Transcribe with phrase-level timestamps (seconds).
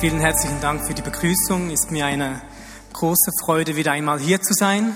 [0.00, 1.70] Vielen herzlichen Dank für die Begrüßung.
[1.70, 2.40] Ist mir eine
[2.92, 4.94] große Freude, wieder einmal hier zu sein.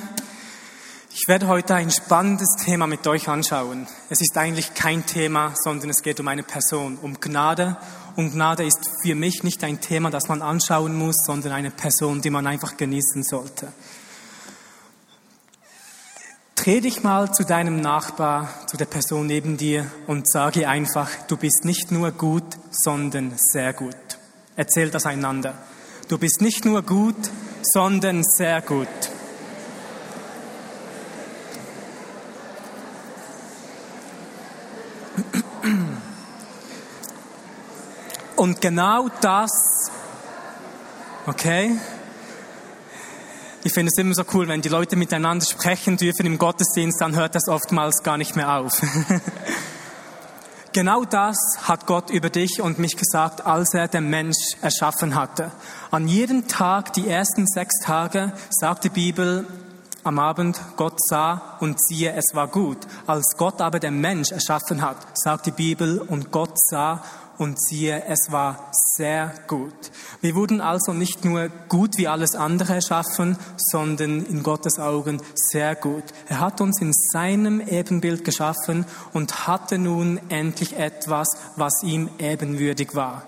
[1.11, 3.89] Ich werde heute ein spannendes Thema mit euch anschauen.
[4.11, 7.79] Es ist eigentlich kein Thema, sondern es geht um eine Person, um Gnade.
[8.15, 12.23] Und Gnade ist für mich nicht ein Thema, das man anschauen muss, sondern eine Person,
[12.23, 13.73] die man einfach genießen sollte.
[16.55, 21.37] Dreh dich mal zu deinem Nachbar, zu der Person neben dir und sage einfach, du
[21.37, 23.97] bist nicht nur gut, sondern sehr gut.
[24.57, 25.55] Erzählt das einander.
[26.09, 27.17] Du bist nicht nur gut,
[27.63, 28.89] sondern sehr gut.
[38.37, 39.51] Und genau das,
[41.27, 41.79] okay?
[43.63, 47.15] Ich finde es immer so cool, wenn die Leute miteinander sprechen dürfen im Gottesdienst, dann
[47.15, 48.83] hört das oftmals gar nicht mehr auf.
[50.75, 55.51] Genau das hat Gott über dich und mich gesagt, als er den Mensch erschaffen hatte.
[55.91, 59.47] An jedem Tag, die ersten sechs Tage, sagt die Bibel,
[60.03, 62.79] am Abend, Gott sah und siehe, es war gut.
[63.07, 67.05] Als Gott aber den Mensch erschaffen hat, sagt die Bibel, und Gott sah
[67.39, 69.75] und siehe, es war sehr gut.
[70.21, 75.75] Wir wurden also nicht nur gut wie alles andere erschaffen, sondern in Gottes Augen sehr
[75.75, 76.05] gut.
[76.29, 82.95] Er hat uns in seinem Ebenbild geschaffen und hatte nun endlich etwas, was ihm ebenwürdig
[82.95, 83.27] war,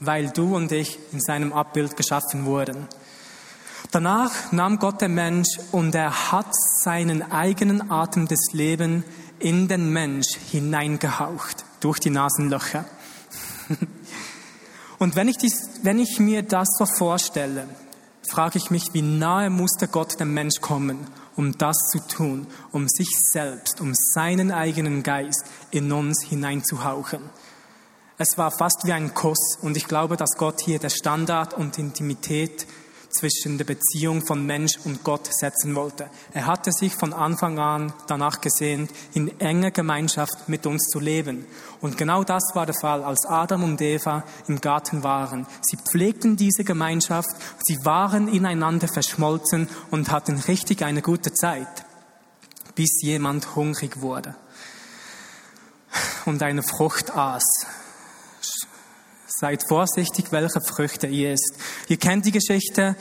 [0.00, 2.88] weil du und ich in seinem Abbild geschaffen wurden.
[3.90, 6.52] Danach nahm Gott den Mensch und er hat
[6.82, 9.04] seinen eigenen Atem des Lebens
[9.38, 12.84] in den Mensch hineingehaucht durch die Nasenlöcher.
[14.98, 17.68] Und wenn ich, dies, wenn ich mir das so vorstelle,
[18.28, 22.88] frage ich mich, wie nahe musste Gott dem Mensch kommen, um das zu tun, um
[22.88, 27.20] sich selbst, um seinen eigenen Geist in uns hineinzuhauchen.
[28.16, 31.78] Es war fast wie ein Kuss und ich glaube, dass Gott hier der Standard und
[31.78, 32.66] Intimität
[33.14, 36.10] zwischen der Beziehung von Mensch und Gott setzen wollte.
[36.32, 41.46] Er hatte sich von Anfang an danach gesehnt, in enger Gemeinschaft mit uns zu leben.
[41.80, 45.46] Und genau das war der Fall, als Adam und Eva im Garten waren.
[45.62, 47.30] Sie pflegten diese Gemeinschaft,
[47.64, 51.84] sie waren ineinander verschmolzen und hatten richtig eine gute Zeit,
[52.74, 54.34] bis jemand hungrig wurde
[56.24, 57.66] und eine Frucht aß.
[59.40, 61.54] Seid vorsichtig, welche Früchte ihr isst.
[61.88, 62.94] Ihr kennt die Geschichte.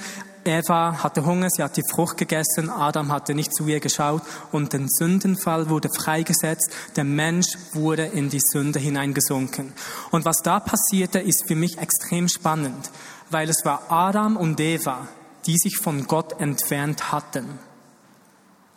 [0.46, 4.74] Eva hatte Hunger, sie hat die Frucht gegessen, Adam hatte nicht zu ihr geschaut und
[4.74, 9.72] der Sündenfall wurde freigesetzt, der Mensch wurde in die Sünde hineingesunken.
[10.12, 12.90] Und was da passierte, ist für mich extrem spannend,
[13.30, 15.08] weil es war Adam und Eva,
[15.46, 17.60] die sich von Gott entfernt hatten.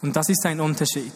[0.03, 1.15] Und das ist ein Unterschied.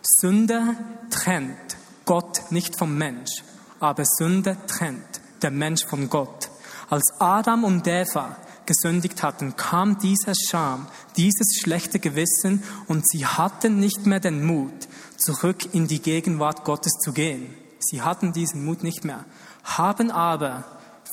[0.00, 0.74] Sünde
[1.10, 3.42] trennt Gott nicht vom Mensch,
[3.78, 6.50] aber Sünde trennt der Mensch von Gott.
[6.88, 8.36] Als Adam und Eva
[8.66, 10.86] gesündigt hatten, kam dieser Scham,
[11.16, 16.92] dieses schlechte Gewissen und sie hatten nicht mehr den Mut, zurück in die Gegenwart Gottes
[17.02, 17.54] zu gehen.
[17.78, 19.24] Sie hatten diesen Mut nicht mehr,
[19.64, 20.64] haben aber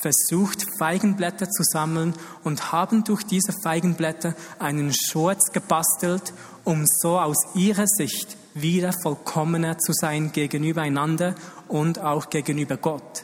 [0.02, 2.14] versucht, Feigenblätter zu sammeln
[2.44, 9.78] und haben durch diese Feigenblätter einen Schurz gebastelt, um so aus ihrer Sicht wieder vollkommener
[9.78, 11.36] zu sein gegenüber einander
[11.68, 13.24] und auch gegenüber Gott.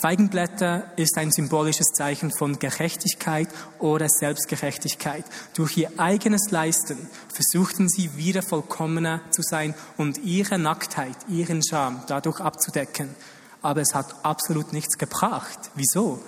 [0.00, 5.26] Feigenblätter ist ein symbolisches Zeichen von Gerechtigkeit oder Selbstgerechtigkeit.
[5.52, 6.96] Durch ihr eigenes Leisten
[7.28, 13.14] versuchten sie wieder vollkommener zu sein und ihre Nacktheit, ihren Scham dadurch abzudecken.
[13.60, 15.70] Aber es hat absolut nichts gebracht.
[15.74, 16.18] Wieso?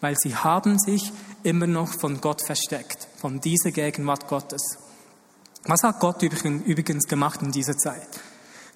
[0.00, 1.12] Weil sie haben sich
[1.44, 4.76] immer noch von Gott versteckt, von dieser Gegenwart Gottes.
[5.66, 8.08] Was hat Gott übrigens gemacht in dieser Zeit?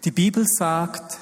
[0.05, 1.19] Die Bibel sagt,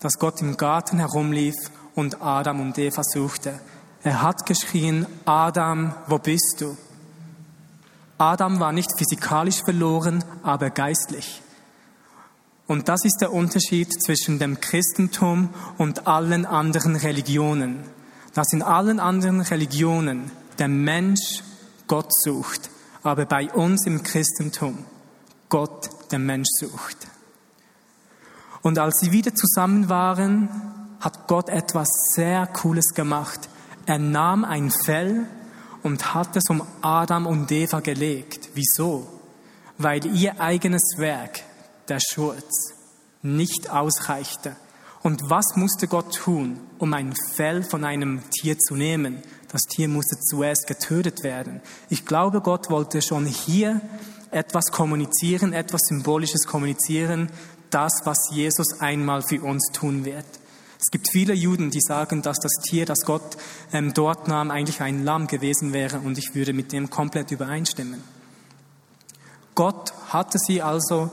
[0.00, 1.54] dass Gott im Garten herumlief
[1.98, 3.58] und Adam und Eva suchte.
[4.04, 6.76] Er hat geschrien, Adam, wo bist du?
[8.18, 11.42] Adam war nicht physikalisch verloren, aber geistlich.
[12.68, 17.82] Und das ist der Unterschied zwischen dem Christentum und allen anderen Religionen.
[18.32, 20.30] Dass in allen anderen Religionen
[20.60, 21.42] der Mensch
[21.88, 22.70] Gott sucht,
[23.02, 24.84] aber bei uns im Christentum
[25.48, 27.08] Gott den Mensch sucht.
[28.62, 33.48] Und als sie wieder zusammen waren, hat Gott etwas sehr Cooles gemacht.
[33.86, 35.26] Er nahm ein Fell
[35.82, 38.50] und hat es um Adam und Eva gelegt.
[38.54, 39.06] Wieso?
[39.78, 41.40] Weil ihr eigenes Werk,
[41.88, 42.74] der Schutz,
[43.22, 44.56] nicht ausreichte.
[45.02, 49.22] Und was musste Gott tun, um ein Fell von einem Tier zu nehmen?
[49.50, 51.60] Das Tier musste zuerst getötet werden.
[51.88, 53.80] Ich glaube, Gott wollte schon hier
[54.30, 57.30] etwas kommunizieren, etwas Symbolisches kommunizieren,
[57.70, 60.26] das, was Jesus einmal für uns tun wird.
[60.80, 63.36] Es gibt viele Juden, die sagen, dass das Tier, das Gott
[63.72, 68.02] ähm, dort nahm, eigentlich ein Lamm gewesen wäre und ich würde mit dem komplett übereinstimmen.
[69.54, 71.10] Gott hatte sie also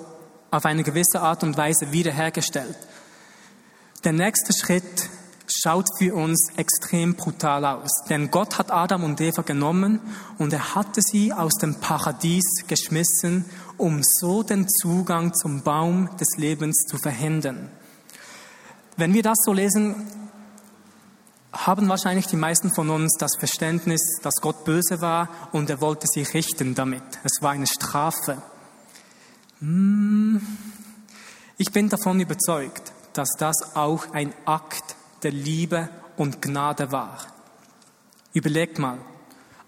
[0.52, 2.78] auf eine gewisse Art und Weise wiederhergestellt.
[4.04, 5.10] Der nächste Schritt
[5.48, 8.04] schaut für uns extrem brutal aus.
[8.10, 10.00] Denn Gott hat Adam und Eva genommen
[10.38, 13.46] und er hatte sie aus dem Paradies geschmissen,
[13.78, 17.70] um so den Zugang zum Baum des Lebens zu verhindern.
[18.98, 20.08] Wenn wir das so lesen,
[21.52, 26.08] haben wahrscheinlich die meisten von uns das Verständnis, dass Gott böse war und er wollte
[26.08, 27.04] sie richten damit.
[27.24, 28.42] Es war eine Strafe.
[29.60, 30.42] Hm.
[31.58, 37.18] Ich bin davon überzeugt, dass das auch ein Akt der Liebe und Gnade war.
[38.34, 38.98] Überlegt mal,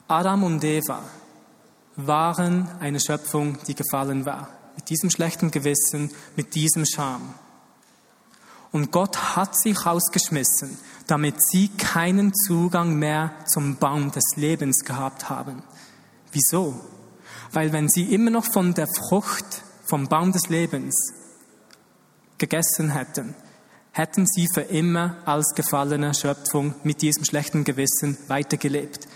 [0.08, 1.02] Adam und Eva
[1.96, 4.50] waren eine Schöpfung, die gefallen war.
[4.76, 7.34] Mit diesem schlechten Gewissen, mit diesem Scham.
[8.72, 10.78] Und Gott hat sich rausgeschmissen,
[11.08, 15.64] damit sie keinen Zugang mehr zum Baum des Lebens gehabt haben.
[16.32, 16.80] Wieso?
[17.52, 21.14] Weil wenn sie immer noch von der Frucht vom Baum des Lebens
[22.38, 23.36] gegessen hätten,
[23.92, 29.08] hätten sie für immer als gefallene Schöpfung mit diesem schlechten Gewissen weitergelebt.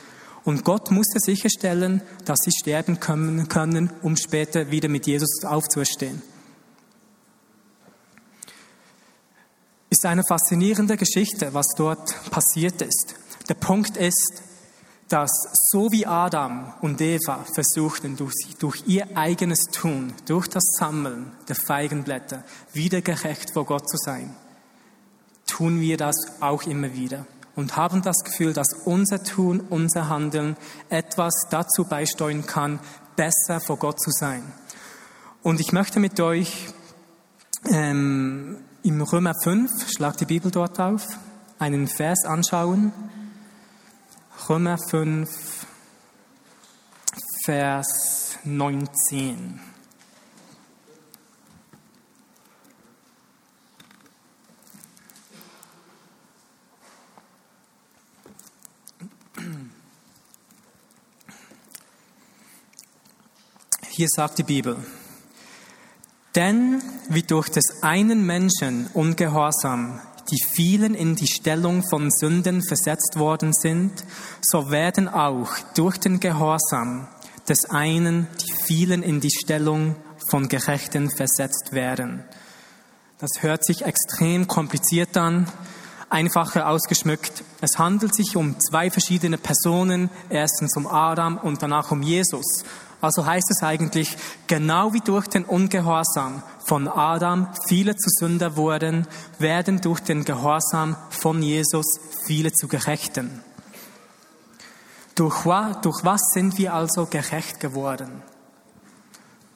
[0.44, 6.24] Und Gott musste sicherstellen, dass sie sterben können, um später wieder mit Jesus aufzuerstehen.
[10.02, 13.14] Ist eine faszinierende Geschichte, was dort passiert ist.
[13.50, 14.42] Der Punkt ist,
[15.10, 15.30] dass
[15.70, 21.56] so wie Adam und Eva versuchten, durch, durch ihr eigenes Tun, durch das Sammeln der
[21.56, 22.44] Feigenblätter,
[22.74, 24.36] wieder gerecht vor Gott zu sein,
[25.46, 30.58] tun wir das auch immer wieder und haben das Gefühl, dass unser Tun, unser Handeln
[30.90, 32.80] etwas dazu beisteuern kann,
[33.16, 34.42] besser vor Gott zu sein.
[35.44, 36.70] Und ich möchte mit euch
[37.70, 41.06] ähm, im Römer 5, schlag die Bibel dort auf,
[41.60, 42.92] einen Vers anschauen.
[44.50, 45.66] Römer 5,
[47.46, 49.60] Vers 19.
[63.90, 64.78] Hier sagt die Bibel,
[66.36, 70.00] denn wie durch des einen Menschen Ungehorsam
[70.30, 73.92] die vielen in die Stellung von Sünden versetzt worden sind,
[74.42, 77.08] so werden auch durch den Gehorsam
[77.50, 79.96] des einen die vielen in die Stellung
[80.30, 82.24] von Gerechten versetzt werden.
[83.20, 85.48] Das hört sich extrem kompliziert an,
[86.10, 87.44] einfacher ausgeschmückt.
[87.62, 92.64] Es handelt sich um zwei verschiedene Personen, erstens um Adam und danach um Jesus.
[93.02, 94.16] Also heißt es eigentlich,
[94.46, 99.08] genau wie durch den Ungehorsam von Adam viele zu Sünder wurden,
[99.40, 103.44] werden durch den Gehorsam von Jesus viele zu Gerechten.
[105.16, 105.44] Durch,
[105.82, 108.22] durch was sind wir also gerecht geworden?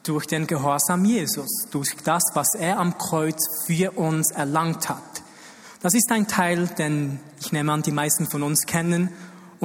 [0.03, 5.23] Durch den Gehorsam Jesus, durch das, was er am Kreuz für uns erlangt hat.
[5.81, 9.09] Das ist ein Teil, den ich nehme an, die meisten von uns kennen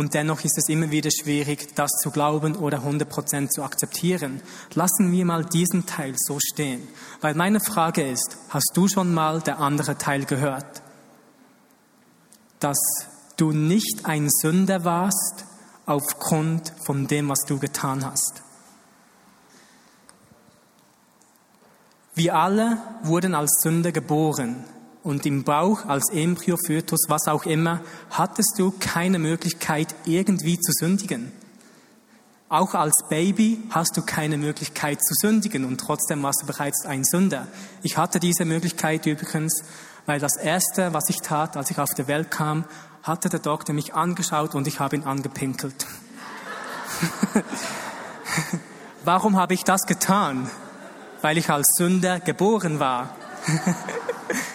[0.00, 4.40] und dennoch ist es immer wieder schwierig, das zu glauben oder 100% zu akzeptieren.
[4.72, 6.88] Lassen wir mal diesen Teil so stehen.
[7.20, 10.80] Weil meine Frage ist, hast du schon mal der andere Teil gehört?
[12.60, 12.78] Dass
[13.36, 15.44] du nicht ein Sünder warst
[15.84, 18.42] aufgrund von dem, was du getan hast.
[22.14, 24.64] Wir alle wurden als Sünder geboren
[25.02, 27.80] und im Bauch als Embryo, Fötus, was auch immer,
[28.10, 31.32] hattest du keine Möglichkeit, irgendwie zu sündigen.
[32.48, 37.04] Auch als Baby hast du keine Möglichkeit zu sündigen und trotzdem warst du bereits ein
[37.04, 37.46] Sünder.
[37.82, 39.62] Ich hatte diese Möglichkeit übrigens,
[40.04, 42.64] weil das Erste, was ich tat, als ich auf die Welt kam,
[43.02, 45.86] hatte der Doktor mich angeschaut und ich habe ihn angepinkelt.
[49.04, 50.50] Warum habe ich das getan?
[51.22, 53.14] Weil ich als Sünder geboren war.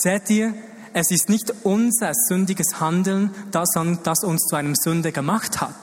[0.00, 0.54] Seht ihr,
[0.92, 3.70] es ist nicht unser sündiges Handeln, das,
[4.04, 5.74] das uns zu einem Sünder gemacht hat.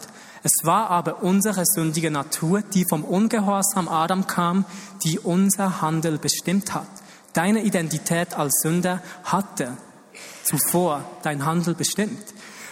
[0.41, 4.63] Es war aber unsere sündige Natur, die vom Ungehorsam Adam kam,
[5.03, 6.87] die unser Handel bestimmt hat.
[7.33, 9.75] Deine Identität als Sünder hatte
[10.45, 12.23] zuvor dein Handel bestimmt.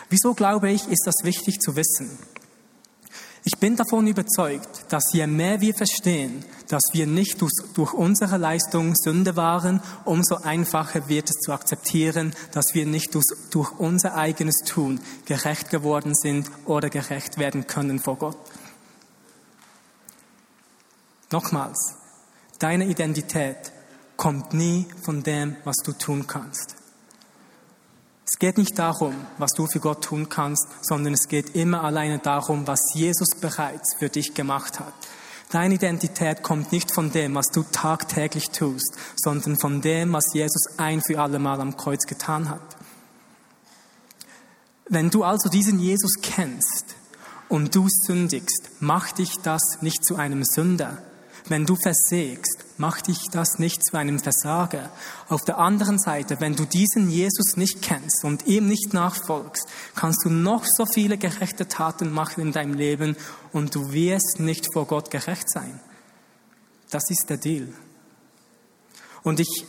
[0.09, 2.17] Wieso glaube ich, ist das wichtig zu wissen?
[3.45, 8.95] Ich bin davon überzeugt, dass je mehr wir verstehen, dass wir nicht durch unsere Leistung
[8.95, 15.01] Sünde waren, umso einfacher wird es zu akzeptieren, dass wir nicht durch unser eigenes Tun
[15.25, 18.37] gerecht geworden sind oder gerecht werden können vor Gott.
[21.29, 21.95] Nochmals,
[22.59, 23.73] deine Identität
[24.15, 26.82] kommt nie von dem, was du tun kannst.
[28.33, 32.17] Es geht nicht darum, was du für Gott tun kannst, sondern es geht immer alleine
[32.17, 34.91] darum, was Jesus bereits für dich gemacht hat.
[35.51, 40.63] Deine Identität kommt nicht von dem, was du tagtäglich tust, sondern von dem, was Jesus
[40.77, 42.75] ein für alle Mal am Kreuz getan hat.
[44.89, 46.95] Wenn du also diesen Jesus kennst
[47.49, 50.97] und du sündigst, macht dich das nicht zu einem Sünder,
[51.49, 54.89] wenn du versagst, macht dich das nicht zu einem Versager.
[55.29, 60.25] Auf der anderen Seite, wenn du diesen Jesus nicht kennst und ihm nicht nachfolgst, kannst
[60.25, 63.15] du noch so viele gerechte Taten machen in deinem Leben
[63.51, 65.79] und du wirst nicht vor Gott gerecht sein.
[66.89, 67.67] Das ist der Deal.
[69.23, 69.65] Und ich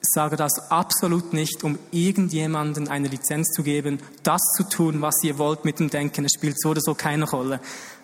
[0.00, 5.38] sage das absolut nicht, um irgendjemanden eine Lizenz zu geben, das zu tun, was ihr
[5.38, 6.24] wollt mit dem Denken.
[6.24, 7.60] Es spielt so oder so keine Rolle.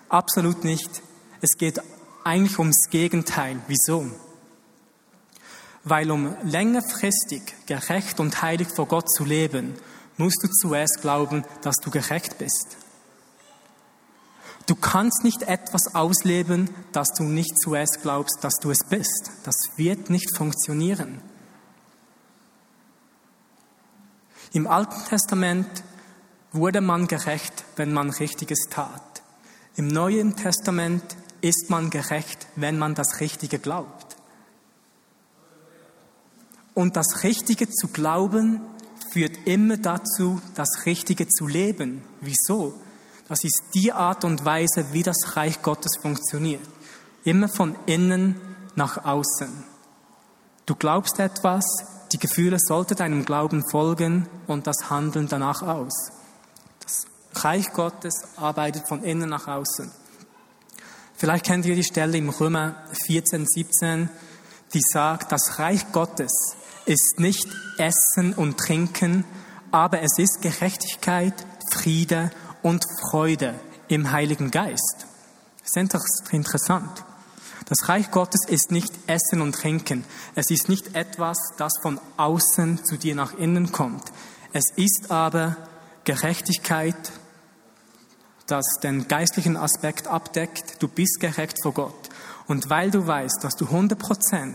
[0.09, 1.03] Absolut nicht.
[1.41, 1.81] Es geht
[2.25, 3.61] eigentlich ums Gegenteil.
[3.69, 4.11] Wieso?
[5.85, 9.75] Weil um längerfristig gerecht und heilig vor Gott zu leben,
[10.17, 12.77] musst du zuerst glauben, dass du gerecht bist.
[14.67, 19.31] Du kannst nicht etwas ausleben, das du nicht zuerst glaubst, dass du es bist.
[19.45, 21.21] Das wird nicht funktionieren.
[24.55, 25.67] Im Alten Testament
[26.53, 29.23] wurde man gerecht, wenn man Richtiges tat.
[29.77, 31.03] Im Neuen Testament
[31.41, 34.04] ist man gerecht, wenn man das Richtige glaubt.
[36.75, 38.61] Und das Richtige zu glauben
[39.13, 42.03] führt immer dazu, das Richtige zu leben.
[42.21, 42.75] Wieso?
[43.29, 46.61] Das ist die Art und Weise, wie das Reich Gottes funktioniert.
[47.23, 48.41] Immer von innen
[48.75, 49.49] nach außen.
[50.67, 51.65] Du glaubst etwas,
[52.13, 56.11] die Gefühle sollten deinem Glauben folgen und das Handeln danach aus.
[56.81, 57.07] Das
[57.43, 59.91] Reich Gottes arbeitet von innen nach außen.
[61.17, 62.75] Vielleicht kennt ihr die Stelle im Römer
[63.07, 64.11] 14, 17,
[64.75, 66.33] die sagt, das Reich Gottes
[66.87, 67.49] ist nicht
[67.79, 69.25] Essen und Trinken,
[69.71, 71.35] aber es ist Gerechtigkeit,
[71.73, 72.31] Friede
[72.63, 73.55] und Freude
[73.89, 75.07] im Heiligen Geist.
[75.63, 77.05] Das ist interessant.
[77.67, 80.05] Das Reich Gottes ist nicht Essen und Trinken.
[80.35, 84.05] Es ist nicht etwas, das von außen zu dir nach innen kommt.
[84.53, 85.57] Es ist aber
[86.05, 87.13] Gerechtigkeit,
[88.47, 90.83] das den geistlichen Aspekt abdeckt.
[90.83, 92.11] Du bist gerecht vor Gott.
[92.47, 94.55] Und weil du weißt, dass du 100%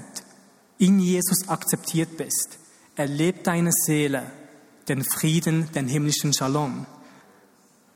[0.79, 2.57] in Jesus akzeptiert bist,
[2.95, 4.23] erlebt deine Seele
[4.87, 6.87] den Frieden, den himmlischen Shalom.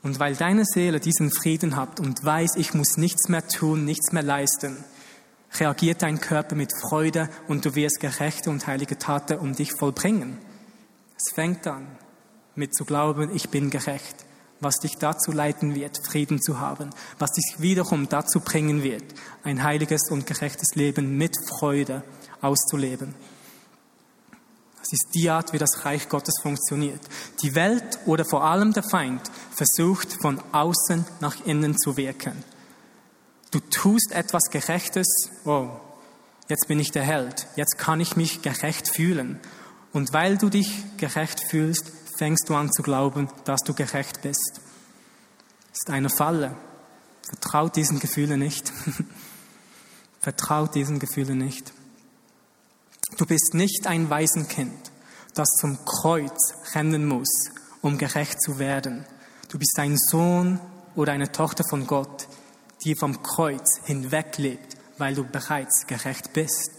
[0.02, 4.12] Und weil deine Seele diesen Frieden hat und weiß, ich muss nichts mehr tun, nichts
[4.12, 4.84] mehr leisten,
[5.58, 10.38] reagiert dein Körper mit Freude und du wirst gerechte und heilige Taten um dich vollbringen.
[11.16, 11.86] Es fängt an
[12.54, 14.26] mit zu glauben, ich bin gerecht
[14.64, 19.04] was dich dazu leiten wird, Frieden zu haben, was dich wiederum dazu bringen wird,
[19.44, 22.02] ein heiliges und gerechtes Leben mit Freude
[22.44, 23.14] auszuleben.
[24.78, 27.00] Das ist die Art, wie das Reich Gottes funktioniert.
[27.42, 29.22] Die Welt oder vor allem der Feind
[29.54, 32.44] versucht von außen nach innen zu wirken.
[33.50, 35.06] Du tust etwas Gerechtes,
[35.46, 35.70] oh,
[36.48, 39.40] jetzt bin ich der Held, jetzt kann ich mich gerecht fühlen.
[39.92, 44.60] Und weil du dich gerecht fühlst, fängst du an zu glauben, dass du gerecht bist.
[45.70, 46.56] Das ist eine Falle.
[47.22, 48.70] Vertraut diesen Gefühlen nicht.
[50.20, 51.72] Vertraut diesen Gefühlen nicht.
[53.16, 54.90] Du bist nicht ein Waisenkind,
[55.34, 57.30] das zum Kreuz rennen muss,
[57.82, 59.04] um gerecht zu werden.
[59.48, 60.58] Du bist ein Sohn
[60.96, 62.26] oder eine Tochter von Gott,
[62.84, 66.70] die vom Kreuz hinweg lebt, weil du bereits gerecht bist.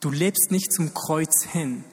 [0.00, 1.84] Du lebst nicht zum Kreuz hin,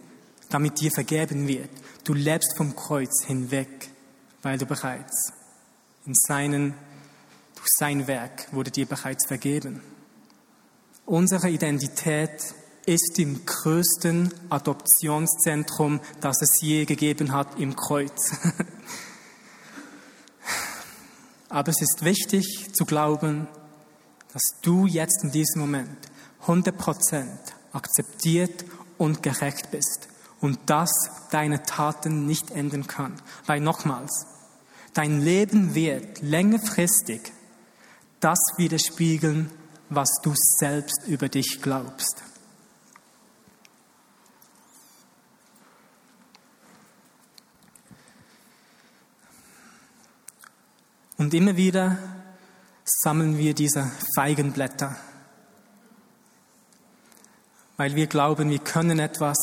[0.49, 1.69] damit dir vergeben wird.
[2.03, 3.89] Du lebst vom Kreuz hinweg,
[4.41, 5.31] weil du bereits
[6.05, 6.73] in seinen,
[7.55, 9.81] durch sein Werk wurde dir bereits vergeben.
[11.05, 12.55] Unsere Identität
[12.89, 18.31] ist im größten Adoptionszentrum, das es je gegeben hat, im Kreuz.
[21.49, 23.47] Aber es ist wichtig zu glauben,
[24.33, 25.97] dass du jetzt in diesem Moment
[26.47, 27.27] 100%
[27.73, 28.65] akzeptiert
[28.97, 30.07] und gerecht bist
[30.41, 30.89] und das
[31.29, 33.13] deine Taten nicht ändern kann.
[33.45, 34.25] Weil nochmals,
[34.95, 37.21] dein Leben wird längerfristig
[38.19, 39.51] das widerspiegeln,
[39.89, 42.23] was du selbst über dich glaubst.
[51.29, 51.95] Und immer wieder
[52.83, 54.95] sammeln wir diese Feigenblätter,
[57.77, 59.37] weil wir glauben, wir können etwas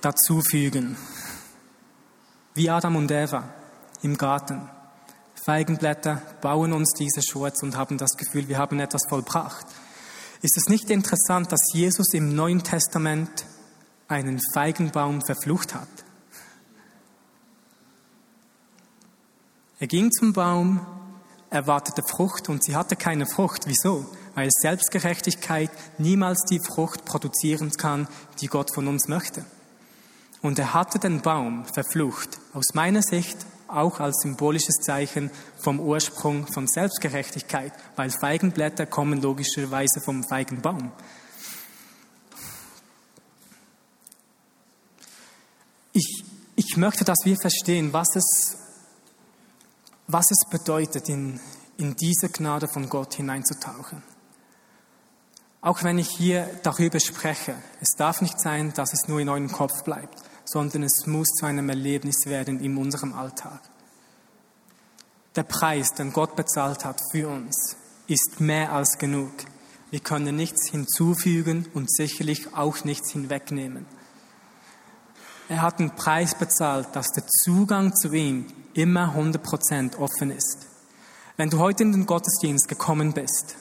[0.00, 0.96] dazufügen.
[2.54, 3.52] Wie Adam und Eva
[4.02, 4.70] im Garten.
[5.44, 9.66] Feigenblätter bauen uns diese Schurz und haben das Gefühl, wir haben etwas vollbracht.
[10.42, 13.46] Ist es nicht interessant, dass Jesus im Neuen Testament
[14.06, 15.88] einen Feigenbaum verflucht hat?
[19.78, 20.84] Er ging zum Baum,
[21.50, 23.62] erwartete Frucht und sie hatte keine Frucht.
[23.66, 24.06] Wieso?
[24.34, 28.08] Weil Selbstgerechtigkeit niemals die Frucht produzieren kann,
[28.40, 29.44] die Gott von uns möchte.
[30.42, 32.38] Und er hatte den Baum verflucht.
[32.52, 40.00] Aus meiner Sicht auch als symbolisches Zeichen vom Ursprung von Selbstgerechtigkeit, weil Feigenblätter kommen logischerweise
[40.00, 40.90] vom Feigenbaum.
[45.92, 46.24] Ich,
[46.56, 48.57] ich möchte, dass wir verstehen, was es,
[50.08, 51.38] was es bedeutet, in,
[51.76, 54.02] in diese Gnade von Gott hineinzutauchen.
[55.60, 59.52] Auch wenn ich hier darüber spreche, es darf nicht sein, dass es nur in eurem
[59.52, 63.60] Kopf bleibt sondern es muss zu einem Erlebnis werden in unserem Alltag.
[65.36, 69.32] Der Preis, den Gott bezahlt hat für uns, ist mehr als genug.
[69.90, 73.86] Wir können nichts hinzufügen und sicherlich auch nichts hinwegnehmen.
[75.48, 78.46] Er hat einen Preis bezahlt, dass der Zugang zu ihm
[78.78, 80.66] immer 100% offen ist.
[81.36, 83.56] Wenn du heute in den Gottesdienst gekommen bist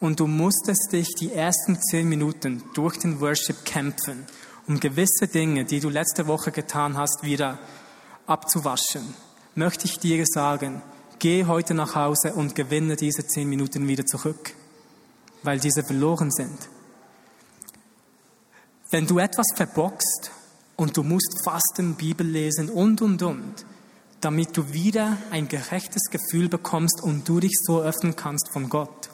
[0.00, 4.26] und du musstest dich die ersten zehn Minuten durch den Worship kämpfen
[4.66, 7.58] um gewisse Dinge, die du letzte Woche getan hast, wieder
[8.26, 9.14] abzuwaschen,
[9.54, 10.82] möchte ich dir sagen,
[11.18, 14.54] geh heute nach Hause und gewinne diese zehn Minuten wieder zurück,
[15.42, 16.56] weil diese verloren sind.
[18.90, 20.30] Wenn du etwas verbockst
[20.76, 23.66] und du musst fasten, Bibel lesen und, und, und,
[24.22, 29.10] damit du wieder ein gerechtes Gefühl bekommst und du dich so öffnen kannst von Gott,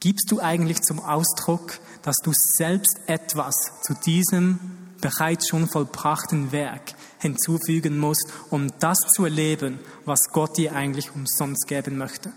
[0.00, 4.60] gibst du eigentlich zum Ausdruck, dass du selbst etwas zu diesem
[5.00, 11.66] bereits schon vollbrachten Werk hinzufügen musst, um das zu erleben, was Gott dir eigentlich umsonst
[11.66, 12.32] geben möchte.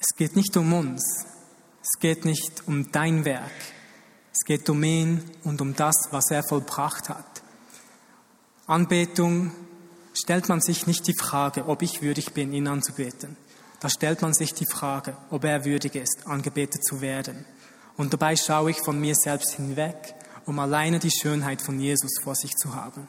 [0.00, 1.24] Es geht nicht um uns,
[1.82, 3.50] es geht nicht um dein Werk,
[4.32, 7.33] es geht um ihn und um das, was er vollbracht hat.
[8.66, 9.52] Anbetung
[10.14, 13.36] stellt man sich nicht die Frage, ob ich würdig bin, ihn anzubeten.
[13.80, 17.44] Da stellt man sich die Frage, ob er würdig ist, angebetet zu werden.
[17.96, 20.14] Und dabei schaue ich von mir selbst hinweg,
[20.46, 23.06] um alleine die Schönheit von Jesus vor sich zu haben.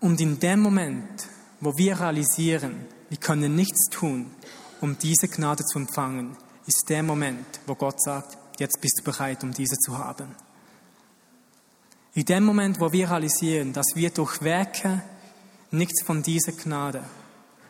[0.00, 1.28] Und in dem Moment,
[1.60, 4.30] wo wir realisieren, wir können nichts tun,
[4.82, 9.42] um diese Gnade zu empfangen, ist der Moment, wo Gott sagt, jetzt bist du bereit,
[9.42, 10.34] um diese zu haben.
[12.14, 15.02] In dem Moment, wo wir realisieren, dass wir durch Werke
[15.70, 17.02] nichts von dieser Gnade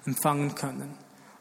[0.07, 0.95] empfangen können,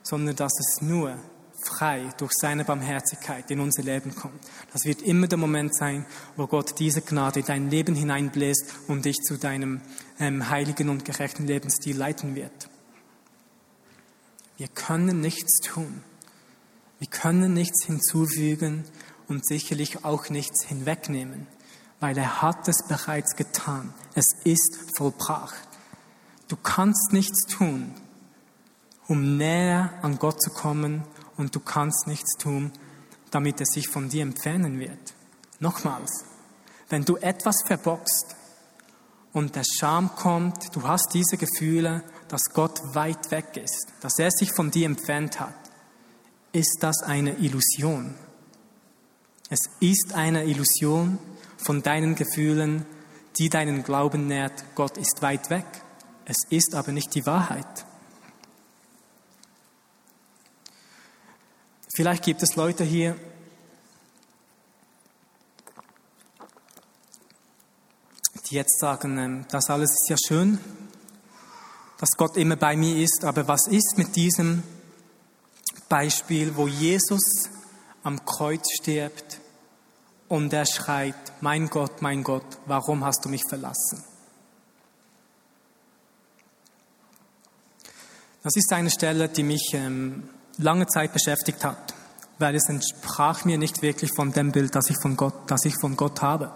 [0.03, 1.17] sondern dass es nur
[1.63, 4.39] frei durch seine Barmherzigkeit in unser Leben kommt.
[4.73, 9.05] Das wird immer der Moment sein, wo Gott diese Gnade in dein Leben hineinbläst und
[9.05, 9.81] dich zu deinem
[10.19, 12.69] ähm, heiligen und gerechten Lebensstil leiten wird.
[14.57, 16.03] Wir können nichts tun.
[16.99, 18.83] Wir können nichts hinzufügen
[19.29, 21.47] und sicherlich auch nichts hinwegnehmen,
[21.99, 23.93] weil er hat es bereits getan.
[24.15, 25.67] Es ist vollbracht.
[26.47, 27.93] Du kannst nichts tun,
[29.07, 31.03] um näher an Gott zu kommen
[31.37, 32.71] und du kannst nichts tun,
[33.31, 35.13] damit er sich von dir entfernen wird.
[35.59, 36.25] Nochmals,
[36.89, 38.35] wenn du etwas verbockst
[39.33, 44.31] und der Scham kommt, du hast diese Gefühle, dass Gott weit weg ist, dass er
[44.31, 45.53] sich von dir entfernt hat,
[46.51, 48.15] ist das eine Illusion.
[49.49, 51.19] Es ist eine Illusion
[51.61, 52.85] von deinen Gefühlen,
[53.37, 55.65] die deinen Glauben nährt, Gott ist weit weg.
[56.25, 57.85] Es ist aber nicht die Wahrheit.
[61.95, 63.15] Vielleicht gibt es Leute hier,
[68.49, 70.59] die jetzt sagen, ähm, das alles ist ja schön,
[71.99, 74.63] dass Gott immer bei mir ist, aber was ist mit diesem
[75.89, 77.49] Beispiel, wo Jesus
[78.03, 79.28] am Kreuz stirbt
[80.29, 84.03] und er schreit, mein Gott, mein Gott, warum hast du mich verlassen?
[88.43, 91.93] Das ist eine Stelle, die mich ähm, lange Zeit beschäftigt hat,
[92.37, 95.73] weil es entsprach mir nicht wirklich von dem Bild, das ich von Gott, das ich
[95.81, 96.53] von Gott habe.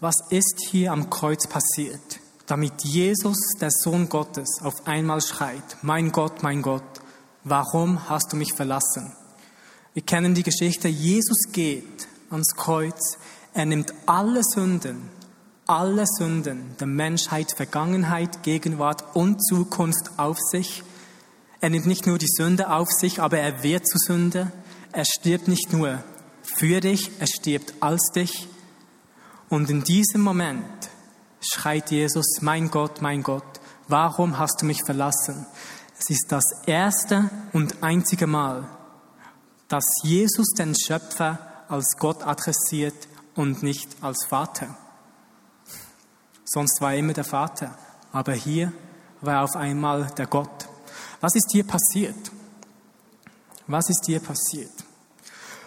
[0.00, 6.10] Was ist hier am Kreuz passiert, damit Jesus, der Sohn Gottes, auf einmal schreit, mein
[6.10, 7.00] Gott, mein Gott,
[7.44, 9.14] warum hast du mich verlassen?
[9.92, 13.18] Wir kennen die Geschichte, Jesus geht ans Kreuz,
[13.52, 15.10] er nimmt alle Sünden,
[15.66, 20.82] alle Sünden der Menschheit, Vergangenheit, Gegenwart und Zukunft auf sich.
[21.60, 24.50] Er nimmt nicht nur die Sünde auf sich, aber er wird zu Sünde.
[24.92, 26.02] Er stirbt nicht nur
[26.42, 28.48] für dich, er stirbt als dich.
[29.48, 30.64] Und in diesem Moment
[31.40, 35.46] schreit Jesus, mein Gott, mein Gott, warum hast du mich verlassen?
[35.98, 38.66] Es ist das erste und einzige Mal,
[39.68, 44.76] dass Jesus den Schöpfer als Gott adressiert und nicht als Vater.
[46.44, 47.78] Sonst war er immer der Vater,
[48.12, 48.72] aber hier
[49.20, 50.68] war er auf einmal der Gott.
[51.20, 52.30] Was ist hier passiert?
[53.66, 54.72] Was ist hier passiert?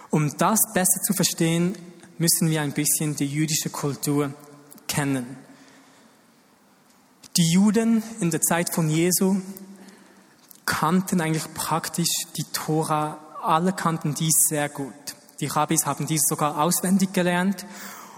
[0.09, 1.75] Um das besser zu verstehen,
[2.17, 4.33] müssen wir ein bisschen die jüdische Kultur
[4.87, 5.37] kennen.
[7.37, 9.37] Die Juden in der Zeit von Jesu
[10.65, 14.93] kannten eigentlich praktisch die Tora, alle kannten dies sehr gut.
[15.39, 17.65] Die Rabbis haben dies sogar auswendig gelernt.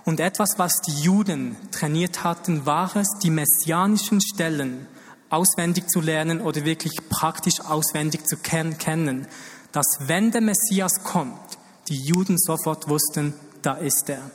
[0.05, 4.87] Und etwas, was die Juden trainiert hatten, war es, die messianischen Stellen
[5.29, 9.27] auswendig zu lernen oder wirklich praktisch auswendig zu kennen,
[9.71, 11.57] dass wenn der Messias kommt,
[11.89, 14.31] die Juden sofort wussten, da ist er.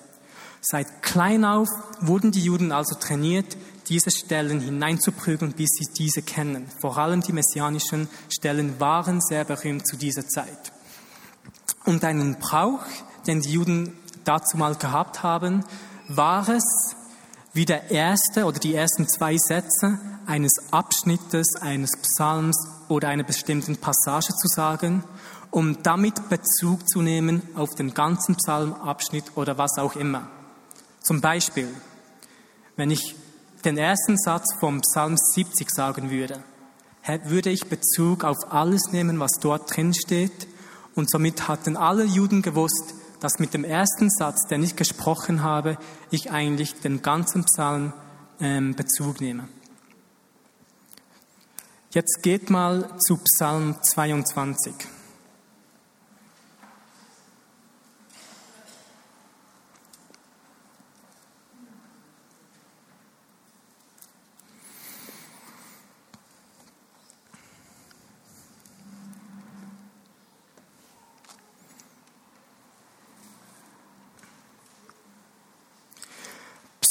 [0.60, 1.68] Seit klein auf
[2.00, 3.56] wurden die Juden also trainiert,
[3.88, 6.66] diese Stellen hineinzuprügeln, bis sie diese kennen.
[6.80, 10.72] Vor allem die messianischen Stellen waren sehr berühmt zu dieser Zeit.
[11.84, 12.84] Und einen Brauch,
[13.26, 15.64] den die Juden dazu mal gehabt haben,
[16.08, 16.96] war es,
[17.52, 22.56] wie der erste oder die ersten zwei Sätze eines Abschnittes, eines Psalms
[22.88, 25.02] oder einer bestimmten Passage zu sagen,
[25.50, 30.28] um damit Bezug zu nehmen auf den ganzen Psalmabschnitt oder was auch immer.
[31.02, 31.68] Zum Beispiel,
[32.76, 33.16] wenn ich
[33.64, 36.42] den ersten Satz vom Psalm 70 sagen würde,
[37.24, 40.46] würde ich Bezug auf alles nehmen, was dort drin steht.
[40.94, 45.78] Und somit hatten alle Juden gewusst, dass mit dem ersten Satz, den ich gesprochen habe,
[46.10, 47.92] ich eigentlich den ganzen Psalm
[48.40, 49.48] ähm, Bezug nehme.
[51.92, 54.74] Jetzt geht mal zu Psalm 22.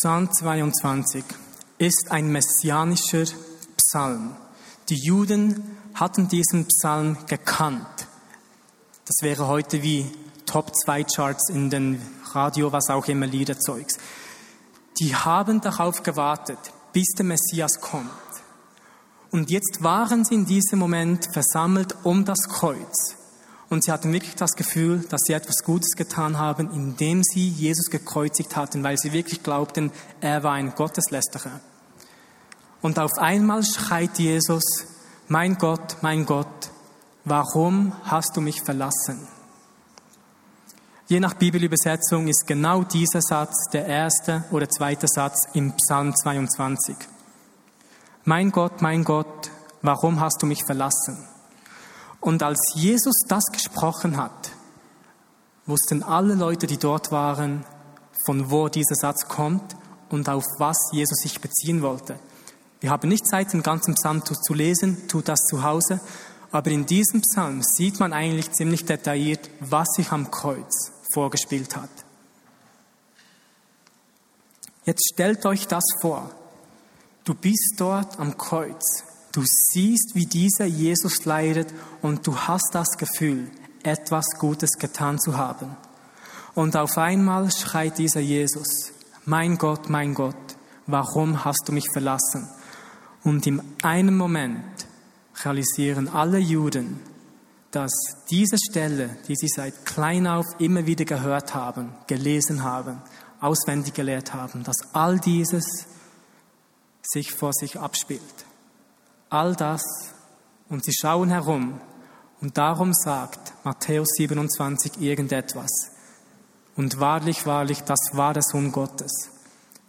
[0.02, 1.26] Psalm 22
[1.78, 3.26] ist ein messianischer
[3.76, 4.34] Psalm.
[4.88, 8.08] Die Juden hatten diesen Psalm gekannt.
[9.06, 10.10] Das wäre heute wie
[10.46, 13.98] Top 2 Charts in den Radio, was auch immer Liederzeugs.
[15.02, 16.60] Die haben darauf gewartet,
[16.94, 18.10] bis der Messias kommt.
[19.32, 23.18] Und jetzt waren sie in diesem Moment versammelt um das Kreuz.
[23.70, 27.92] Und sie hatten wirklich das Gefühl, dass sie etwas Gutes getan haben, indem sie Jesus
[27.92, 31.60] gekreuzigt hatten, weil sie wirklich glaubten, er war ein Gotteslästerer.
[32.82, 34.64] Und auf einmal schreit Jesus,
[35.28, 36.72] mein Gott, mein Gott,
[37.26, 39.28] warum hast du mich verlassen?
[41.08, 46.96] Je nach Bibelübersetzung ist genau dieser Satz der erste oder zweite Satz im Psalm 22.
[48.26, 49.50] Mein Gott, mein Gott,
[49.82, 51.28] warum hast du mich verlassen?
[52.22, 54.52] Und als Jesus das gesprochen hat,
[55.66, 57.64] wussten alle Leute, die dort waren,
[58.26, 59.76] von wo dieser Satz kommt
[60.10, 62.20] und auf was Jesus sich beziehen wollte.
[62.82, 66.00] Wir haben nicht Zeit, den ganzen Psalm zu lesen, tut das zu Hause,
[66.52, 71.90] aber in diesem Psalm sieht man eigentlich ziemlich detailliert, was sich am Kreuz vorgespielt hat.
[74.86, 76.32] Jetzt stellt euch das vor.
[77.24, 82.98] Du bist dort am Kreuz Du siehst, wie dieser Jesus leidet und du hast das
[82.98, 83.50] Gefühl,
[83.84, 85.78] etwas Gutes getan zu haben.
[86.56, 88.92] Und auf einmal schreit dieser Jesus,
[89.26, 90.36] mein Gott, mein Gott,
[90.88, 92.50] warum hast du mich verlassen?
[93.24, 94.88] Und in einem Moment
[95.44, 97.00] realisieren alle Juden,
[97.72, 97.92] dass
[98.32, 103.00] diese Stelle, die sie seit klein auf immer wieder gehört haben, gelesen haben,
[103.40, 105.86] auswendig gelehrt haben, dass all dieses
[107.04, 108.49] sich vor sich abspielt
[109.30, 109.84] all das
[110.70, 111.80] und sie schauen herum
[112.42, 115.92] und darum sagt Matthäus 27 irgendetwas.
[116.76, 119.30] Und wahrlich, wahrlich, das war der Sohn Gottes.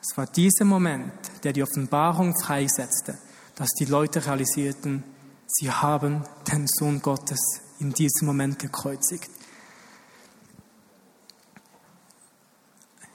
[0.00, 1.12] Es war dieser Moment,
[1.44, 3.18] der die Offenbarung freisetzte,
[3.54, 5.04] dass die Leute realisierten,
[5.46, 7.40] sie haben den Sohn Gottes
[7.78, 9.30] in diesem Moment gekreuzigt.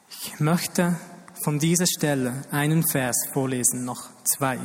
[0.09, 0.95] Ich möchte
[1.43, 4.57] von dieser Stelle einen Vers vorlesen, noch zwei.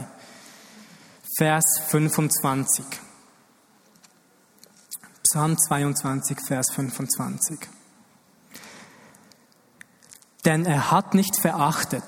[1.40, 2.84] Vers 25.
[5.22, 7.58] Psalm 22, Vers 25.
[10.44, 12.04] Denn er hat nicht verachtet,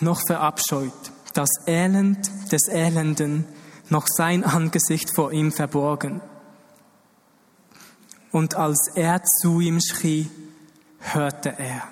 [0.00, 3.44] noch verabscheut, das Elend des Elenden,
[3.90, 6.22] noch sein Angesicht vor ihm verborgen.
[8.30, 10.30] Und als er zu ihm schrie,
[10.98, 11.82] hörte er.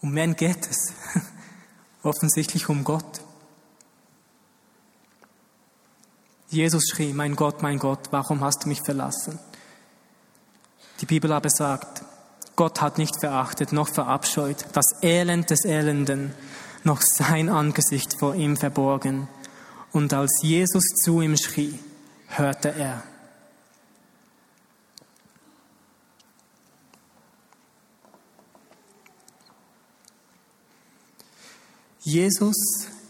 [0.00, 0.92] Um wen geht es?
[2.02, 3.20] Offensichtlich um Gott.
[6.50, 9.38] Jesus schrie, mein Gott, mein Gott, warum hast du mich verlassen?
[11.00, 12.02] Die Bibel aber sagt,
[12.56, 16.34] Gott hat nicht verachtet noch verabscheut das Elend des Elenden,
[16.84, 19.28] noch sein Angesicht vor ihm verborgen.
[19.92, 21.78] Und als Jesus zu ihm schrie,
[22.26, 23.02] hörte er.
[32.08, 32.56] Jesus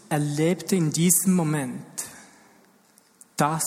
[0.09, 1.85] erlebte in diesem Moment
[3.37, 3.63] das,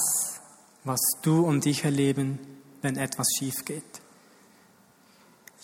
[0.84, 2.38] was du und ich erleben,
[2.82, 4.02] wenn etwas schief geht.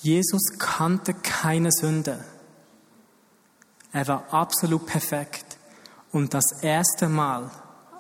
[0.01, 2.25] Jesus kannte keine Sünde.
[3.93, 5.59] Er war absolut perfekt.
[6.13, 7.51] Und das erste Mal,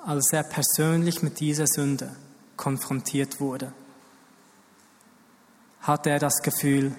[0.06, 2.16] als er persönlich mit dieser Sünde
[2.56, 3.74] konfrontiert wurde,
[5.82, 6.94] hatte er das Gefühl,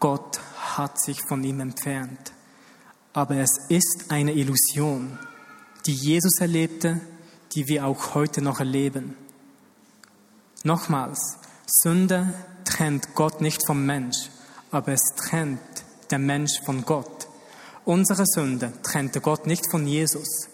[0.00, 2.32] Gott hat sich von ihm entfernt.
[3.12, 5.18] Aber es ist eine Illusion,
[5.86, 7.00] die Jesus erlebte,
[7.54, 9.16] die wir auch heute noch erleben.
[10.62, 12.32] Nochmals, Sünde
[12.64, 14.30] trennt Gott nicht vom Mensch,
[14.70, 15.60] aber es trennt
[16.10, 17.28] der Mensch von Gott.
[17.84, 20.48] Unsere Sünde trennte Gott nicht von Jesus,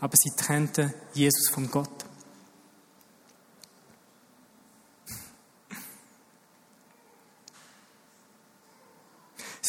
[0.00, 2.05] aber sie trennte Jesus von Gott.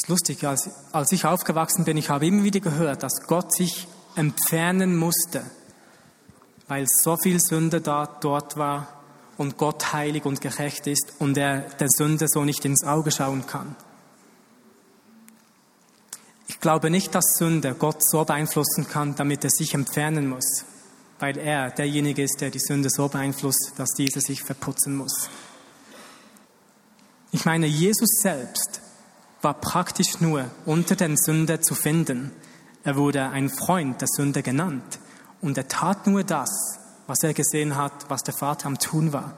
[0.07, 4.95] Lustig, als, als ich aufgewachsen bin, ich habe immer wieder gehört, dass Gott sich entfernen
[4.95, 5.43] musste,
[6.67, 8.87] weil so viel Sünde da, dort war
[9.37, 13.45] und Gott heilig und gerecht ist und er der Sünde so nicht ins Auge schauen
[13.45, 13.75] kann.
[16.47, 20.65] Ich glaube nicht, dass Sünde Gott so beeinflussen kann, damit er sich entfernen muss,
[21.19, 25.29] weil er derjenige ist, der die Sünde so beeinflusst, dass diese sich verputzen muss.
[27.31, 28.76] Ich meine, Jesus selbst
[29.47, 32.33] war praktisch nur unter den Sünder zu finden.
[32.83, 34.99] Er wurde ein Freund der Sünde genannt
[35.39, 36.49] und er tat nur das,
[37.07, 39.35] was er gesehen hat, was der Vater am Tun war.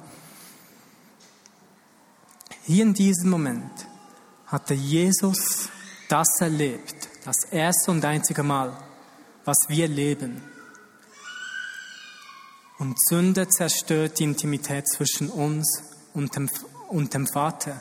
[2.63, 3.71] Hier in diesem Moment
[4.47, 5.69] hatte Jesus
[6.07, 8.75] das erlebt, das erste und einzige Mal,
[9.45, 10.41] was wir leben.
[12.79, 15.83] Und Sünde zerstört die Intimität zwischen uns
[16.15, 16.49] und dem,
[16.87, 17.79] und dem Vater.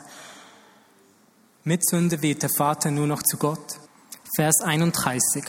[1.65, 3.79] Mit Sünde wird der Vater nur noch zu Gott.
[4.37, 5.43] Vers 31.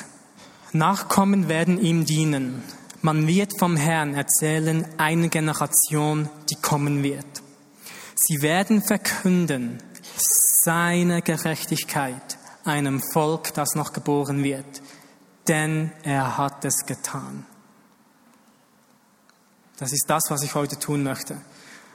[0.72, 2.64] Nachkommen werden ihm dienen,
[3.00, 7.42] man wird vom Herrn erzählen, eine Generation, die kommen wird.
[8.16, 9.78] Sie werden verkünden
[10.64, 14.82] seine Gerechtigkeit einem Volk, das noch geboren wird,
[15.46, 17.46] denn er hat es getan.
[19.78, 21.40] Das ist das, was ich heute tun möchte.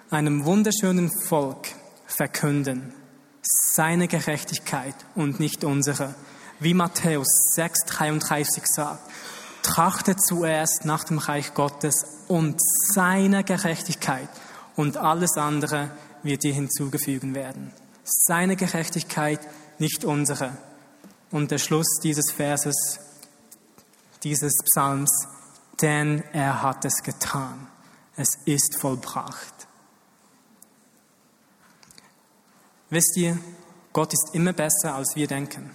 [0.10, 1.68] Einem wunderschönen Volk
[2.08, 2.94] verkünden
[3.46, 6.16] seine Gerechtigkeit und nicht unsere.
[6.60, 9.12] Wie Matthäus 6,33 sagt,
[9.62, 12.62] Trachtet zuerst nach dem Reich Gottes und
[12.94, 14.30] seiner Gerechtigkeit
[14.76, 15.90] und alles andere
[16.22, 17.74] wird dir hinzugefügen werden.
[18.04, 19.40] Seine Gerechtigkeit,
[19.80, 20.56] nicht unsere.
[21.32, 23.00] Und der Schluss dieses Verses,
[24.24, 25.28] dieses Psalms,
[25.82, 27.68] denn er hat es getan.
[28.16, 29.68] Es ist vollbracht.
[32.96, 33.38] Wisst ihr,
[33.92, 35.70] Gott ist immer besser, als wir denken.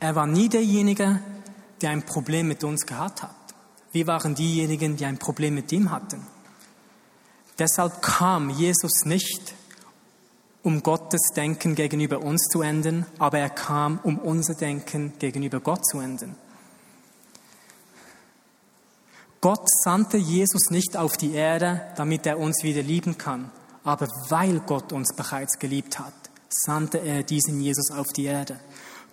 [0.00, 1.20] Er war nie derjenige,
[1.80, 3.36] der ein Problem mit uns gehabt hat.
[3.92, 6.26] Wir waren diejenigen, die ein Problem mit ihm hatten.
[7.60, 9.54] Deshalb kam Jesus nicht,
[10.64, 15.86] um Gottes Denken gegenüber uns zu ändern, aber er kam, um unser Denken gegenüber Gott
[15.86, 16.34] zu ändern.
[19.40, 23.52] Gott sandte Jesus nicht auf die Erde, damit er uns wieder lieben kann,
[23.84, 26.12] aber weil Gott uns bereits geliebt hat,
[26.48, 28.58] sandte er diesen Jesus auf die Erde.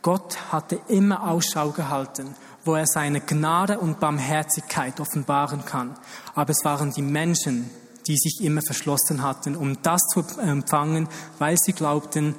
[0.02, 2.36] Gott hatte immer Ausschau gehalten
[2.68, 5.96] wo er seine Gnade und Barmherzigkeit offenbaren kann.
[6.36, 7.70] Aber es waren die Menschen,
[8.06, 12.36] die sich immer verschlossen hatten, um das zu empfangen, weil sie glaubten,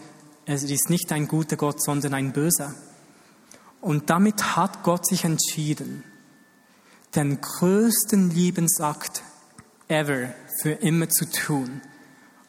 [0.47, 2.75] es ist nicht ein guter Gott, sondern ein böser.
[3.81, 6.05] Und damit hat Gott sich entschieden,
[7.14, 9.23] den größten Liebensakt
[9.88, 11.81] ever für immer zu tun,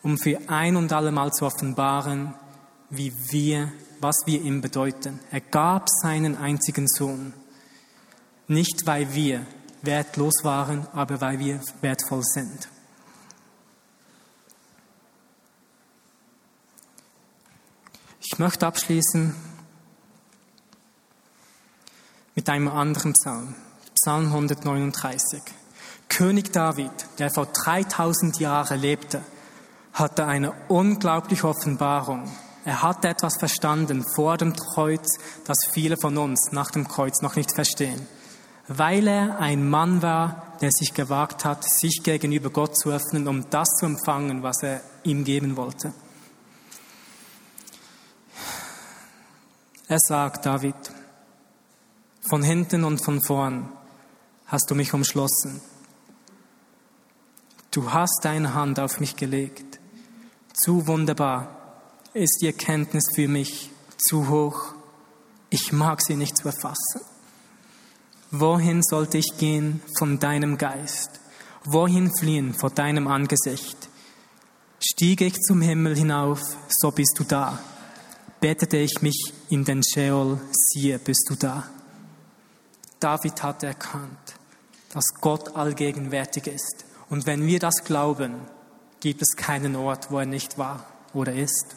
[0.02, 2.34] um für ein und allemal zu offenbaren,
[2.90, 5.20] wie wir, was wir ihm bedeuten.
[5.32, 7.34] Er gab seinen einzigen Sohn,
[8.48, 9.46] nicht weil wir
[9.82, 12.70] wertlos waren, aber weil wir wertvoll sind.
[18.22, 19.36] Ich möchte abschließen
[22.36, 23.56] mit einem anderen Psalm,
[23.96, 25.42] Psalm 139.
[26.10, 29.22] König David, der vor 3000 Jahren lebte,
[30.00, 32.30] hatte eine unglaubliche Offenbarung.
[32.66, 35.08] Er hatte etwas verstanden vor dem Kreuz,
[35.46, 38.08] das viele von uns nach dem Kreuz noch nicht verstehen.
[38.68, 43.50] Weil er ein Mann war, der sich gewagt hat, sich gegenüber Gott zu öffnen, um
[43.50, 45.94] das zu empfangen, was er ihm geben wollte.
[49.88, 50.76] Er sagt, David,
[52.22, 53.70] von hinten und von vorn
[54.46, 55.62] hast du mich umschlossen.
[57.72, 59.69] Du hast deine Hand auf mich gelegt.
[60.62, 61.56] Zu wunderbar
[62.14, 64.74] ist die Erkenntnis für mich, zu hoch.
[65.50, 67.00] Ich mag sie nicht zu erfassen.
[68.30, 71.22] Wohin sollte ich gehen von deinem Geist?
[71.64, 73.88] Wohin fliehen vor deinem Angesicht?
[74.82, 77.58] Stiege ich zum Himmel hinauf, so bist du da.
[78.42, 81.70] Bettete ich mich in den Sheol, siehe, bist du da.
[83.00, 84.36] David hat erkannt,
[84.94, 86.84] dass Gott allgegenwärtig ist.
[87.10, 88.42] Und wenn wir das glauben,
[89.00, 91.76] gibt es keinen Ort, wo er nicht war oder ist.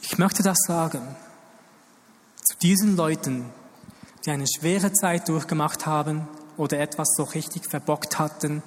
[0.00, 1.02] Ich möchte das sagen
[2.44, 3.44] zu diesen Leuten,
[4.24, 8.62] die eine schwere Zeit durchgemacht haben oder etwas so richtig verbockt hatten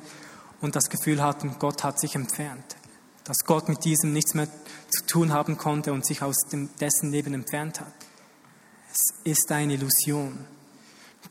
[0.62, 2.76] und das Gefühl hatten, Gott hat sich entfernt,
[3.24, 4.48] dass Gott mit diesem nichts mehr
[4.90, 7.94] zu tun haben konnte und sich aus dem, dessen Leben entfernt hat.
[8.92, 10.46] Es ist eine Illusion.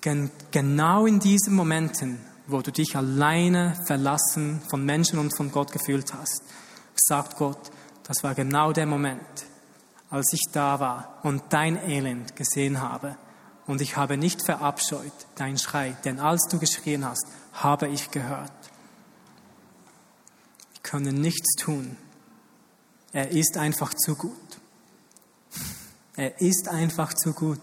[0.00, 2.18] Gen genau in diesen Momenten,
[2.52, 6.42] wo du dich alleine verlassen von Menschen und von Gott gefühlt hast,
[6.94, 7.70] sagt Gott,
[8.04, 9.46] das war genau der Moment,
[10.10, 13.16] als ich da war und dein Elend gesehen habe.
[13.66, 18.52] Und ich habe nicht verabscheut dein Schrei, denn als du geschrien hast, habe ich gehört.
[20.72, 21.96] Wir können nichts tun.
[23.12, 24.34] Er ist einfach zu gut.
[26.16, 27.60] Er ist einfach zu gut.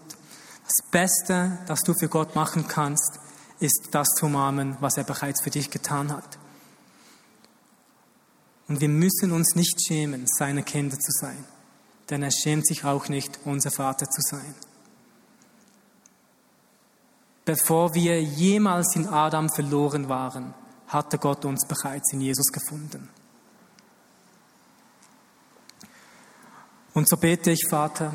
[0.64, 3.18] Das Beste, das du für Gott machen kannst,
[3.60, 6.38] ist das zu umarmen, was er bereits für dich getan hat.
[8.68, 11.42] Und wir müssen uns nicht schämen, seine Kinder zu sein,
[12.10, 14.54] denn er schämt sich auch nicht, unser Vater zu sein.
[17.44, 20.52] Bevor wir jemals in Adam verloren waren,
[20.88, 23.08] hatte Gott uns bereits in Jesus gefunden.
[26.92, 28.12] Und so bete ich, Vater,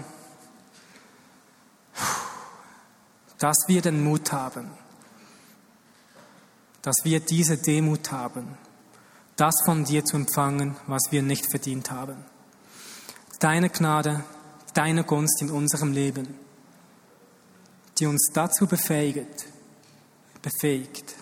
[3.39, 4.69] dass wir den Mut haben,
[6.83, 8.57] dass wir diese Demut haben,
[9.35, 12.17] das von dir zu empfangen, was wir nicht verdient haben.
[13.39, 14.23] Deine Gnade,
[14.75, 16.35] deine Gunst in unserem Leben,
[17.97, 19.45] die uns dazu befähigt,
[20.41, 21.15] befähigt,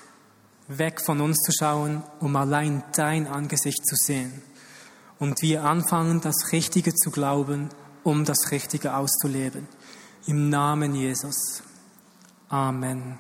[0.68, 4.42] weg von uns zu schauen, um allein dein Angesicht zu sehen.
[5.20, 7.70] Und wir anfangen, das Richtige zu glauben,
[8.04, 9.68] um das Richtige auszuleben.
[10.26, 11.62] Im Namen Jesus.
[12.50, 13.20] Amen.